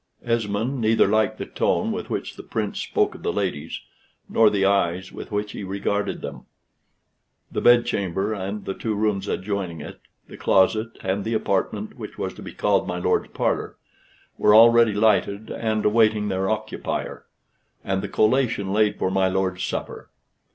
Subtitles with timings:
[0.23, 3.81] Esmond neither liked the tone with which the Prince spoke of the ladies,
[4.27, 6.47] nor the eyes with which he regarded them.
[7.51, 12.33] The bedchamber and the two rooms adjoining it, the closet and the apartment which was
[12.33, 13.75] to be called my lord's parlor,
[14.39, 17.25] were already lighted and awaiting their occupier;
[17.83, 20.09] and the collation laid for my lord's supper.